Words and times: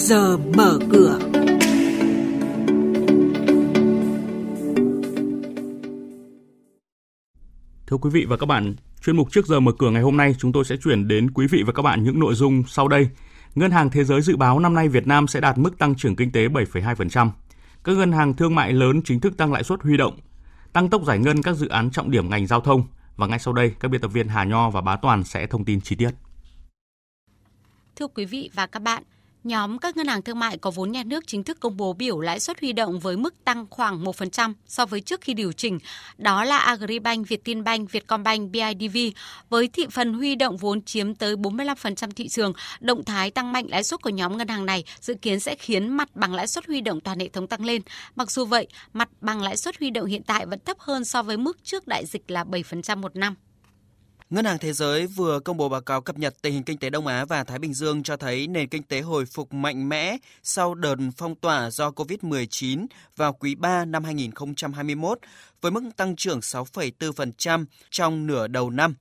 giờ 0.00 0.36
mở 0.56 0.78
cửa. 0.92 1.18
Thưa 7.86 7.96
quý 7.96 8.10
vị 8.10 8.24
và 8.28 8.36
các 8.36 8.46
bạn, 8.46 8.74
chuyên 9.04 9.16
mục 9.16 9.32
trước 9.32 9.46
giờ 9.46 9.60
mở 9.60 9.72
cửa 9.78 9.90
ngày 9.90 10.02
hôm 10.02 10.16
nay 10.16 10.34
chúng 10.38 10.52
tôi 10.52 10.64
sẽ 10.64 10.76
chuyển 10.76 11.08
đến 11.08 11.30
quý 11.30 11.46
vị 11.46 11.62
và 11.66 11.72
các 11.72 11.82
bạn 11.82 12.04
những 12.04 12.20
nội 12.20 12.34
dung 12.34 12.62
sau 12.68 12.88
đây. 12.88 13.08
Ngân 13.54 13.70
hàng 13.70 13.90
Thế 13.90 14.04
giới 14.04 14.20
dự 14.22 14.36
báo 14.36 14.58
năm 14.58 14.74
nay 14.74 14.88
Việt 14.88 15.06
Nam 15.06 15.26
sẽ 15.26 15.40
đạt 15.40 15.58
mức 15.58 15.78
tăng 15.78 15.94
trưởng 15.94 16.16
kinh 16.16 16.32
tế 16.32 16.48
7,2%. 16.48 17.30
Các 17.84 17.96
ngân 17.96 18.12
hàng 18.12 18.34
thương 18.34 18.54
mại 18.54 18.72
lớn 18.72 19.00
chính 19.04 19.20
thức 19.20 19.36
tăng 19.36 19.52
lãi 19.52 19.64
suất 19.64 19.82
huy 19.82 19.96
động, 19.96 20.18
tăng 20.72 20.90
tốc 20.90 21.04
giải 21.04 21.18
ngân 21.18 21.42
các 21.42 21.56
dự 21.56 21.68
án 21.68 21.90
trọng 21.90 22.10
điểm 22.10 22.30
ngành 22.30 22.46
giao 22.46 22.60
thông. 22.60 22.86
Và 23.16 23.26
ngay 23.26 23.38
sau 23.38 23.54
đây, 23.54 23.74
các 23.80 23.90
biên 23.90 24.00
tập 24.00 24.08
viên 24.08 24.28
Hà 24.28 24.44
Nho 24.44 24.70
và 24.70 24.80
Bá 24.80 24.96
Toàn 24.96 25.24
sẽ 25.24 25.46
thông 25.46 25.64
tin 25.64 25.80
chi 25.80 25.96
tiết. 25.96 26.10
Thưa 27.96 28.06
quý 28.06 28.24
vị 28.24 28.50
và 28.54 28.66
các 28.66 28.82
bạn, 28.82 29.02
Nhóm 29.44 29.78
các 29.78 29.96
ngân 29.96 30.06
hàng 30.06 30.22
thương 30.22 30.38
mại 30.38 30.58
có 30.58 30.70
vốn 30.70 30.92
nhà 30.92 31.02
nước 31.02 31.26
chính 31.26 31.44
thức 31.44 31.60
công 31.60 31.76
bố 31.76 31.92
biểu 31.92 32.20
lãi 32.20 32.40
suất 32.40 32.60
huy 32.60 32.72
động 32.72 33.00
với 33.00 33.16
mức 33.16 33.44
tăng 33.44 33.66
khoảng 33.70 34.04
1% 34.04 34.54
so 34.66 34.86
với 34.86 35.00
trước 35.00 35.20
khi 35.20 35.34
điều 35.34 35.52
chỉnh. 35.52 35.78
Đó 36.18 36.44
là 36.44 36.58
Agribank, 36.58 37.28
Vietinbank, 37.28 37.92
Vietcombank, 37.92 38.50
BIDV. 38.50 38.96
Với 39.48 39.68
thị 39.68 39.86
phần 39.90 40.14
huy 40.14 40.34
động 40.34 40.56
vốn 40.56 40.82
chiếm 40.82 41.14
tới 41.14 41.36
45% 41.36 42.10
thị 42.16 42.28
trường, 42.28 42.52
động 42.80 43.04
thái 43.04 43.30
tăng 43.30 43.52
mạnh 43.52 43.66
lãi 43.68 43.84
suất 43.84 44.02
của 44.02 44.10
nhóm 44.10 44.36
ngân 44.36 44.48
hàng 44.48 44.66
này 44.66 44.84
dự 45.00 45.14
kiến 45.14 45.40
sẽ 45.40 45.54
khiến 45.54 45.88
mặt 45.88 46.08
bằng 46.14 46.34
lãi 46.34 46.46
suất 46.46 46.66
huy 46.66 46.80
động 46.80 47.00
toàn 47.00 47.18
hệ 47.18 47.28
thống 47.28 47.46
tăng 47.46 47.64
lên. 47.64 47.82
Mặc 48.16 48.30
dù 48.30 48.44
vậy, 48.44 48.66
mặt 48.92 49.08
bằng 49.20 49.42
lãi 49.42 49.56
suất 49.56 49.78
huy 49.78 49.90
động 49.90 50.06
hiện 50.06 50.22
tại 50.22 50.46
vẫn 50.46 50.58
thấp 50.64 50.76
hơn 50.80 51.04
so 51.04 51.22
với 51.22 51.36
mức 51.36 51.64
trước 51.64 51.86
đại 51.86 52.06
dịch 52.06 52.30
là 52.30 52.44
7% 52.44 52.96
một 52.96 53.16
năm. 53.16 53.34
Ngân 54.30 54.44
hàng 54.44 54.58
Thế 54.58 54.72
giới 54.72 55.06
vừa 55.06 55.40
công 55.40 55.56
bố 55.56 55.68
báo 55.68 55.80
cáo 55.80 56.00
cập 56.00 56.18
nhật 56.18 56.34
tình 56.42 56.54
hình 56.54 56.62
kinh 56.62 56.78
tế 56.78 56.90
Đông 56.90 57.06
Á 57.06 57.24
và 57.24 57.44
Thái 57.44 57.58
Bình 57.58 57.74
Dương 57.74 58.02
cho 58.02 58.16
thấy 58.16 58.46
nền 58.46 58.68
kinh 58.68 58.82
tế 58.82 59.00
hồi 59.00 59.26
phục 59.26 59.52
mạnh 59.52 59.88
mẽ 59.88 60.16
sau 60.42 60.74
đợt 60.74 60.96
phong 61.16 61.34
tỏa 61.34 61.70
do 61.70 61.90
COVID-19 61.90 62.86
vào 63.16 63.32
quý 63.32 63.54
3 63.54 63.84
năm 63.84 64.04
2021 64.04 65.18
với 65.60 65.72
mức 65.72 65.82
tăng 65.96 66.16
trưởng 66.16 66.40
6,4% 66.40 67.64
trong 67.90 68.26
nửa 68.26 68.46
đầu 68.46 68.70
năm. 68.70 68.94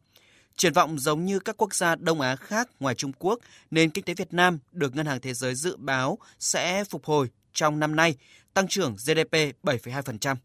Triển 0.55 0.73
vọng 0.73 0.99
giống 0.99 1.25
như 1.25 1.39
các 1.39 1.57
quốc 1.57 1.75
gia 1.75 1.95
Đông 1.95 2.21
Á 2.21 2.35
khác 2.35 2.69
ngoài 2.79 2.95
Trung 2.95 3.11
Quốc, 3.19 3.39
nền 3.71 3.89
kinh 3.89 4.03
tế 4.03 4.13
Việt 4.13 4.33
Nam 4.33 4.59
được 4.71 4.95
Ngân 4.95 5.05
hàng 5.05 5.21
Thế 5.21 5.33
giới 5.33 5.55
dự 5.55 5.77
báo 5.77 6.17
sẽ 6.39 6.83
phục 6.83 7.05
hồi 7.05 7.29
trong 7.53 7.79
năm 7.79 7.95
nay, 7.95 8.15
tăng 8.53 8.67
trưởng 8.67 8.95
GDP 8.95 9.33
7,2%. 9.63 10.35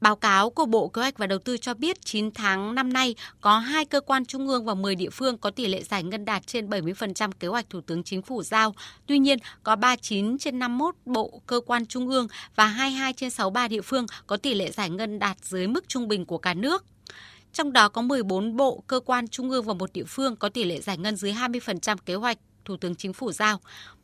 Báo 0.00 0.16
cáo 0.16 0.50
của 0.50 0.66
Bộ 0.66 0.88
Kế 0.88 1.02
hoạch 1.02 1.18
và 1.18 1.26
Đầu 1.26 1.38
tư 1.38 1.56
cho 1.56 1.74
biết 1.74 2.04
9 2.04 2.30
tháng 2.30 2.74
năm 2.74 2.92
nay 2.92 3.14
có 3.40 3.58
hai 3.58 3.84
cơ 3.84 4.00
quan 4.00 4.24
trung 4.24 4.48
ương 4.48 4.64
và 4.64 4.74
10 4.74 4.94
địa 4.94 5.10
phương 5.10 5.38
có 5.38 5.50
tỷ 5.50 5.66
lệ 5.66 5.82
giải 5.82 6.02
ngân 6.02 6.24
đạt 6.24 6.46
trên 6.46 6.68
70% 6.68 7.30
kế 7.40 7.48
hoạch 7.48 7.70
Thủ 7.70 7.80
tướng 7.80 8.02
Chính 8.02 8.22
phủ 8.22 8.42
giao. 8.42 8.74
Tuy 9.06 9.18
nhiên, 9.18 9.38
có 9.62 9.76
39 9.76 10.38
trên 10.38 10.58
51 10.58 10.94
bộ 11.04 11.40
cơ 11.46 11.60
quan 11.66 11.86
trung 11.86 12.08
ương 12.08 12.28
và 12.56 12.66
22 12.66 13.12
trên 13.12 13.30
63 13.30 13.68
địa 13.68 13.80
phương 13.80 14.06
có 14.26 14.36
tỷ 14.36 14.54
lệ 14.54 14.70
giải 14.70 14.90
ngân 14.90 15.18
đạt 15.18 15.36
dưới 15.42 15.66
mức 15.66 15.88
trung 15.88 16.08
bình 16.08 16.26
của 16.26 16.38
cả 16.38 16.54
nước. 16.54 16.84
Trong 17.52 17.72
đó 17.72 17.88
có 17.88 18.02
14 18.02 18.56
bộ 18.56 18.82
cơ 18.86 19.00
quan 19.00 19.28
trung 19.28 19.50
ương 19.50 19.64
và 19.64 19.74
một 19.74 19.92
địa 19.92 20.04
phương 20.04 20.36
có 20.36 20.48
tỷ 20.48 20.64
lệ 20.64 20.80
giải 20.80 20.98
ngân 20.98 21.16
dưới 21.16 21.32
20% 21.32 21.96
kế 21.96 22.14
hoạch 22.14 22.38
Thủ 22.68 22.76
tướng 22.76 22.94
Chính 22.94 23.12
phủ 23.12 23.32
giao. 23.32 23.56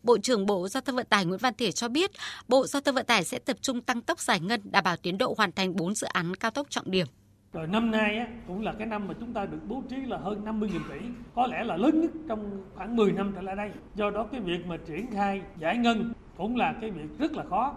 Bộ 0.02 0.18
trưởng 0.18 0.46
Bộ 0.46 0.68
Giao 0.68 0.80
thông 0.80 0.96
Vận 0.96 1.06
tải 1.06 1.24
Nguyễn 1.24 1.38
Văn 1.38 1.54
Thể 1.58 1.72
cho 1.72 1.88
biết, 1.88 2.10
Bộ 2.48 2.66
Giao 2.66 2.82
thông 2.82 2.94
Vận 2.94 3.06
tải 3.06 3.24
sẽ 3.24 3.38
tập 3.38 3.56
trung 3.60 3.80
tăng 3.80 4.00
tốc 4.00 4.20
giải 4.20 4.40
ngân 4.40 4.60
đảm 4.64 4.84
bảo 4.84 4.96
tiến 4.96 5.18
độ 5.18 5.34
hoàn 5.36 5.52
thành 5.52 5.76
4 5.76 5.94
dự 5.94 6.06
án 6.06 6.36
cao 6.36 6.50
tốc 6.50 6.66
trọng 6.70 6.90
điểm. 6.90 7.06
Rồi 7.52 7.66
năm 7.66 7.90
nay 7.90 8.18
á, 8.18 8.26
cũng 8.46 8.62
là 8.62 8.72
cái 8.78 8.86
năm 8.86 9.08
mà 9.08 9.14
chúng 9.20 9.32
ta 9.32 9.46
được 9.46 9.58
bố 9.68 9.82
trí 9.90 9.96
là 9.96 10.16
hơn 10.16 10.44
50.000 10.44 10.68
tỷ, 10.68 11.06
có 11.34 11.46
lẽ 11.46 11.64
là 11.64 11.76
lớn 11.76 12.00
nhất 12.00 12.10
trong 12.28 12.64
khoảng 12.74 12.96
10 12.96 13.12
năm 13.12 13.32
trở 13.34 13.40
lại 13.40 13.56
đây. 13.56 13.70
Do 13.94 14.10
đó 14.10 14.26
cái 14.32 14.40
việc 14.40 14.66
mà 14.66 14.76
triển 14.86 15.06
khai 15.12 15.42
giải 15.58 15.76
ngân 15.76 16.12
cũng 16.36 16.56
là 16.56 16.74
cái 16.80 16.90
việc 16.90 17.18
rất 17.18 17.32
là 17.32 17.44
khó. 17.50 17.74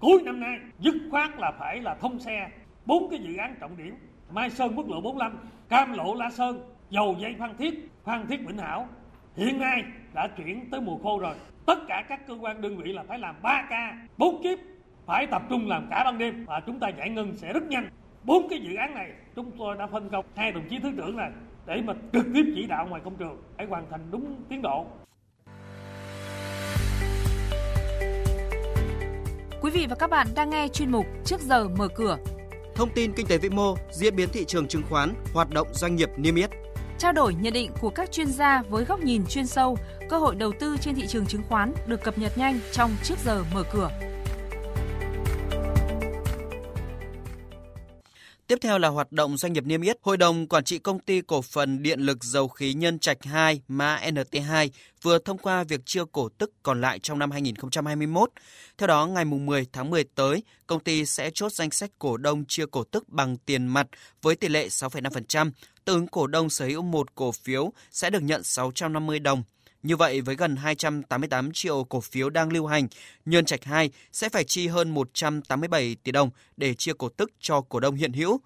Cuối 0.00 0.22
năm 0.22 0.40
nay 0.40 0.58
dứt 0.80 0.94
khoát 1.10 1.30
là 1.38 1.52
phải 1.58 1.80
là 1.80 1.94
thông 2.00 2.20
xe 2.20 2.48
bốn 2.86 3.10
cái 3.10 3.20
dự 3.22 3.36
án 3.36 3.56
trọng 3.60 3.76
điểm 3.76 3.94
Mai 4.32 4.50
Sơn 4.50 4.76
quốc 4.76 4.88
lộ 4.88 5.00
45, 5.00 5.38
Cam 5.68 5.92
Lộ 5.92 6.14
La 6.14 6.30
Sơn, 6.30 6.60
dầu 6.90 7.16
dây 7.20 7.34
Phan 7.38 7.56
Thiết, 7.56 7.90
Phan 8.04 8.26
Thiết 8.26 8.40
Vĩnh 8.46 8.58
Hảo 8.58 8.88
hiện 9.36 9.58
nay 9.58 9.84
đã 10.14 10.28
chuyển 10.36 10.70
tới 10.70 10.80
mùa 10.80 10.98
khô 11.02 11.18
rồi. 11.18 11.34
Tất 11.66 11.78
cả 11.88 12.04
các 12.08 12.26
cơ 12.26 12.34
quan 12.40 12.60
đơn 12.60 12.76
vị 12.76 12.92
là 12.92 13.02
phải 13.08 13.18
làm 13.18 13.42
3 13.42 13.66
ca. 13.70 14.06
4 14.18 14.42
kiếp 14.42 14.58
phải 15.06 15.26
tập 15.26 15.42
trung 15.50 15.68
làm 15.68 15.86
cả 15.90 16.04
ban 16.04 16.18
đêm 16.18 16.44
và 16.44 16.60
chúng 16.66 16.78
ta 16.80 16.88
giải 16.88 17.10
ngân 17.10 17.36
sẽ 17.36 17.52
rất 17.52 17.62
nhanh. 17.62 17.90
Bốn 18.24 18.48
cái 18.48 18.58
dự 18.58 18.74
án 18.74 18.94
này 18.94 19.12
chúng 19.36 19.50
tôi 19.58 19.76
đã 19.76 19.86
phân 19.86 20.08
công 20.10 20.24
hai 20.36 20.52
đồng 20.52 20.68
chí 20.68 20.78
thứ 20.78 20.92
trưởng 20.96 21.16
này 21.16 21.30
để 21.66 21.82
mà 21.84 21.94
trực 22.12 22.26
tiếp 22.34 22.52
chỉ 22.54 22.66
đạo 22.66 22.86
ngoài 22.86 23.02
công 23.04 23.16
trường 23.16 23.42
để 23.58 23.66
hoàn 23.68 23.90
thành 23.90 24.00
đúng 24.10 24.42
tiến 24.48 24.62
độ. 24.62 24.86
Quý 29.60 29.70
vị 29.70 29.86
và 29.90 29.96
các 29.98 30.10
bạn 30.10 30.26
đang 30.34 30.50
nghe 30.50 30.68
chuyên 30.68 30.90
mục 30.90 31.06
Trước 31.24 31.40
giờ 31.40 31.68
mở 31.78 31.88
cửa. 31.94 32.18
Thông 32.74 32.90
tin 32.94 33.12
kinh 33.12 33.26
tế 33.26 33.38
vĩ 33.38 33.48
mô, 33.48 33.74
diễn 33.90 34.16
biến 34.16 34.28
thị 34.32 34.44
trường 34.44 34.68
chứng 34.68 34.82
khoán, 34.90 35.14
hoạt 35.34 35.50
động 35.50 35.66
doanh 35.72 35.96
nghiệp 35.96 36.08
niêm 36.16 36.34
yết 36.34 36.50
Trao 37.00 37.12
đổi 37.12 37.34
nhận 37.34 37.52
định 37.52 37.70
của 37.80 37.90
các 37.90 38.12
chuyên 38.12 38.26
gia 38.26 38.62
với 38.62 38.84
góc 38.84 39.00
nhìn 39.00 39.26
chuyên 39.26 39.46
sâu, 39.46 39.78
cơ 40.08 40.18
hội 40.18 40.34
đầu 40.34 40.52
tư 40.60 40.76
trên 40.80 40.94
thị 40.94 41.06
trường 41.06 41.26
chứng 41.26 41.42
khoán 41.48 41.72
được 41.86 42.02
cập 42.04 42.18
nhật 42.18 42.38
nhanh 42.38 42.60
trong 42.72 42.90
trước 43.02 43.14
giờ 43.24 43.44
mở 43.54 43.62
cửa. 43.72 43.90
Tiếp 48.50 48.58
theo 48.60 48.78
là 48.78 48.88
hoạt 48.88 49.12
động 49.12 49.36
doanh 49.36 49.52
nghiệp 49.52 49.64
niêm 49.66 49.82
yết. 49.82 49.98
Hội 50.02 50.16
đồng 50.16 50.46
Quản 50.46 50.64
trị 50.64 50.78
Công 50.78 50.98
ty 50.98 51.20
Cổ 51.20 51.42
phần 51.42 51.82
Điện 51.82 52.00
lực 52.00 52.24
Dầu 52.24 52.48
khí 52.48 52.74
Nhân 52.74 52.98
Trạch 52.98 53.24
2 53.24 53.62
mã 53.68 54.00
NT2 54.04 54.68
vừa 55.02 55.18
thông 55.18 55.38
qua 55.38 55.64
việc 55.64 55.80
chia 55.86 56.02
cổ 56.12 56.28
tức 56.28 56.50
còn 56.62 56.80
lại 56.80 56.98
trong 56.98 57.18
năm 57.18 57.30
2021. 57.30 58.30
Theo 58.78 58.86
đó, 58.86 59.06
ngày 59.06 59.24
10 59.24 59.66
tháng 59.72 59.90
10 59.90 60.04
tới, 60.14 60.42
công 60.66 60.80
ty 60.80 61.06
sẽ 61.06 61.30
chốt 61.34 61.52
danh 61.52 61.70
sách 61.70 61.90
cổ 61.98 62.16
đông 62.16 62.44
chia 62.44 62.64
cổ 62.70 62.84
tức 62.84 63.08
bằng 63.08 63.36
tiền 63.36 63.66
mặt 63.66 63.86
với 64.22 64.36
tỷ 64.36 64.48
lệ 64.48 64.68
6,5%. 64.68 65.50
Tương 65.84 65.96
ứng 65.96 66.06
cổ 66.06 66.26
đông 66.26 66.50
sở 66.50 66.66
hữu 66.66 66.82
một 66.82 67.14
cổ 67.14 67.32
phiếu 67.32 67.72
sẽ 67.90 68.10
được 68.10 68.22
nhận 68.22 68.42
650 68.42 69.18
đồng. 69.18 69.42
Như 69.82 69.96
vậy, 69.96 70.20
với 70.20 70.36
gần 70.36 70.56
288 70.56 71.52
triệu 71.52 71.84
cổ 71.84 72.00
phiếu 72.00 72.30
đang 72.30 72.52
lưu 72.52 72.66
hành, 72.66 72.88
Nhân 73.24 73.44
Trạch 73.44 73.64
2 73.64 73.90
sẽ 74.12 74.28
phải 74.28 74.44
chi 74.44 74.68
hơn 74.68 74.90
187 74.90 75.96
tỷ 76.02 76.12
đồng 76.12 76.30
để 76.56 76.74
chia 76.74 76.92
cổ 76.98 77.08
tức 77.08 77.30
cho 77.40 77.60
cổ 77.60 77.80
đông 77.80 77.94
hiện 77.94 78.12
hữu. 78.12 78.40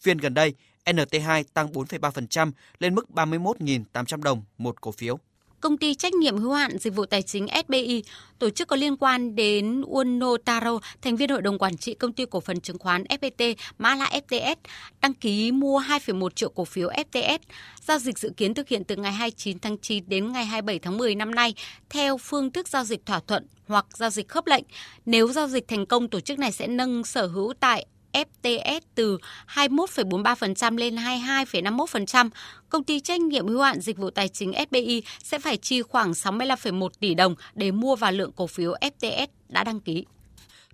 Phiên 0.00 0.18
gần 0.18 0.34
đây, 0.34 0.54
NT2 0.84 1.44
tăng 1.54 1.72
4,3% 1.72 2.52
lên 2.78 2.94
mức 2.94 3.06
31.800 3.14 4.22
đồng 4.22 4.44
một 4.58 4.80
cổ 4.80 4.92
phiếu 4.92 5.18
công 5.60 5.76
ty 5.76 5.94
trách 5.94 6.14
nhiệm 6.14 6.36
hữu 6.36 6.52
hạn 6.52 6.78
dịch 6.78 6.94
vụ 6.94 7.06
tài 7.06 7.22
chính 7.22 7.46
SBI, 7.66 8.02
tổ 8.38 8.50
chức 8.50 8.68
có 8.68 8.76
liên 8.76 8.96
quan 8.96 9.36
đến 9.36 9.82
Uno 9.82 10.36
Taro, 10.44 10.78
thành 11.02 11.16
viên 11.16 11.30
hội 11.30 11.42
đồng 11.42 11.58
quản 11.58 11.76
trị 11.76 11.94
công 11.94 12.12
ty 12.12 12.24
cổ 12.30 12.40
phần 12.40 12.60
chứng 12.60 12.78
khoán 12.78 13.04
FPT, 13.04 13.54
mã 13.78 13.94
là 13.94 14.10
FTS, 14.28 14.56
đăng 15.00 15.14
ký 15.14 15.52
mua 15.52 15.80
2,1 15.80 16.28
triệu 16.30 16.48
cổ 16.48 16.64
phiếu 16.64 16.88
FTS. 16.88 17.38
Giao 17.80 17.98
dịch 17.98 18.18
dự 18.18 18.30
kiến 18.36 18.54
thực 18.54 18.68
hiện 18.68 18.84
từ 18.84 18.96
ngày 18.96 19.12
29 19.12 19.58
tháng 19.58 19.78
9 19.78 20.04
đến 20.06 20.32
ngày 20.32 20.44
27 20.44 20.78
tháng 20.78 20.98
10 20.98 21.14
năm 21.14 21.34
nay 21.34 21.54
theo 21.90 22.18
phương 22.18 22.50
thức 22.50 22.68
giao 22.68 22.84
dịch 22.84 23.06
thỏa 23.06 23.20
thuận 23.20 23.46
hoặc 23.66 23.86
giao 23.94 24.10
dịch 24.10 24.28
khớp 24.28 24.46
lệnh. 24.46 24.64
Nếu 25.06 25.28
giao 25.32 25.48
dịch 25.48 25.68
thành 25.68 25.86
công, 25.86 26.08
tổ 26.08 26.20
chức 26.20 26.38
này 26.38 26.52
sẽ 26.52 26.66
nâng 26.66 27.04
sở 27.04 27.26
hữu 27.26 27.52
tại 27.60 27.86
FTS 28.24 28.80
từ 28.94 29.18
21,43% 29.54 30.76
lên 30.76 30.94
22,51%, 30.94 32.30
công 32.68 32.84
ty 32.84 33.00
trách 33.00 33.20
nhiệm 33.20 33.46
hữu 33.46 33.60
hạn 33.60 33.80
dịch 33.80 33.98
vụ 33.98 34.10
tài 34.10 34.28
chính 34.28 34.52
SBI 34.68 35.02
sẽ 35.22 35.38
phải 35.38 35.56
chi 35.56 35.82
khoảng 35.82 36.12
65,1 36.12 36.88
tỷ 37.00 37.14
đồng 37.14 37.34
để 37.54 37.70
mua 37.70 37.96
vào 37.96 38.12
lượng 38.12 38.32
cổ 38.36 38.46
phiếu 38.46 38.74
FTS 38.80 39.26
đã 39.48 39.64
đăng 39.64 39.80
ký. 39.80 40.04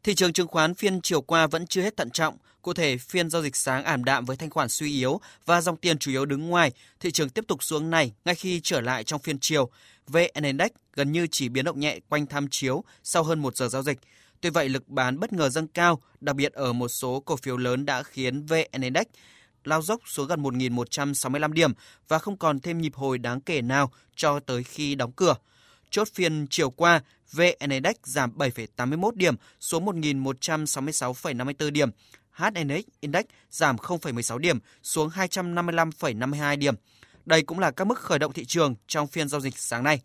Thị 0.02 0.14
trường 0.14 0.32
chứng 0.32 0.48
khoán 0.48 0.74
phiên 0.74 1.00
chiều 1.00 1.20
qua 1.20 1.46
vẫn 1.46 1.66
chưa 1.66 1.82
hết 1.82 1.96
thận 1.96 2.10
trọng. 2.10 2.36
Cụ 2.62 2.72
thể, 2.72 2.98
phiên 2.98 3.30
giao 3.30 3.42
dịch 3.42 3.56
sáng 3.56 3.84
ảm 3.84 4.04
đạm 4.04 4.24
với 4.24 4.36
thanh 4.36 4.50
khoản 4.50 4.68
suy 4.68 4.92
yếu 4.92 5.20
và 5.46 5.60
dòng 5.60 5.76
tiền 5.76 5.98
chủ 5.98 6.10
yếu 6.10 6.24
đứng 6.24 6.48
ngoài, 6.48 6.72
thị 7.00 7.10
trường 7.10 7.28
tiếp 7.28 7.44
tục 7.48 7.62
xuống 7.62 7.90
này 7.90 8.12
ngay 8.24 8.34
khi 8.34 8.60
trở 8.60 8.80
lại 8.80 9.04
trong 9.04 9.20
phiên 9.20 9.38
chiều. 9.38 9.70
VN 10.06 10.42
Index 10.42 10.70
gần 10.92 11.12
như 11.12 11.26
chỉ 11.30 11.48
biến 11.48 11.64
động 11.64 11.80
nhẹ 11.80 11.98
quanh 12.08 12.26
tham 12.26 12.48
chiếu 12.50 12.84
sau 13.02 13.22
hơn 13.22 13.42
một 13.42 13.56
giờ 13.56 13.68
giao 13.68 13.82
dịch. 13.82 13.98
Tuy 14.42 14.50
vậy, 14.50 14.68
lực 14.68 14.88
bán 14.88 15.20
bất 15.20 15.32
ngờ 15.32 15.48
dâng 15.48 15.66
cao, 15.66 16.02
đặc 16.20 16.36
biệt 16.36 16.52
ở 16.52 16.72
một 16.72 16.88
số 16.88 17.20
cổ 17.20 17.36
phiếu 17.36 17.56
lớn 17.56 17.86
đã 17.86 18.02
khiến 18.02 18.46
VN 18.46 18.82
Index 18.82 19.06
lao 19.64 19.82
dốc 19.82 20.00
xuống 20.06 20.26
gần 20.26 20.42
1.165 20.42 21.52
điểm 21.52 21.72
và 22.08 22.18
không 22.18 22.36
còn 22.36 22.60
thêm 22.60 22.80
nhịp 22.80 22.94
hồi 22.94 23.18
đáng 23.18 23.40
kể 23.40 23.62
nào 23.62 23.92
cho 24.16 24.40
tới 24.40 24.64
khi 24.64 24.94
đóng 24.94 25.12
cửa. 25.12 25.34
Chốt 25.90 26.08
phiên 26.14 26.46
chiều 26.50 26.70
qua, 26.70 27.02
VN 27.32 27.70
Index 27.70 27.94
giảm 28.02 28.38
7,81 28.38 29.10
điểm 29.14 29.34
xuống 29.60 29.86
1.166,54 29.86 31.70
điểm. 31.70 31.90
HNX 32.30 32.84
Index 33.00 33.24
giảm 33.50 33.76
0,16 33.76 34.38
điểm 34.38 34.58
xuống 34.82 35.08
255,52 35.08 36.58
điểm. 36.58 36.74
Đây 37.26 37.42
cũng 37.42 37.58
là 37.58 37.70
các 37.70 37.84
mức 37.84 37.98
khởi 37.98 38.18
động 38.18 38.32
thị 38.32 38.44
trường 38.44 38.74
trong 38.86 39.06
phiên 39.06 39.28
giao 39.28 39.40
dịch 39.40 39.58
sáng 39.58 39.84
nay. 39.84 40.00